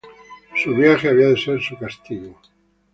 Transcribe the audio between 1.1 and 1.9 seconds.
de ser su